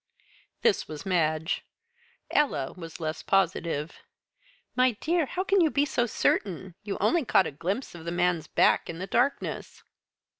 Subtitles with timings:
[0.63, 1.63] This was Madge;
[2.31, 3.99] Ella was less positive.
[4.75, 6.73] "My dear, how can you be so certain?
[6.81, 9.83] You only caught a glimpse of the man's back in the darkness."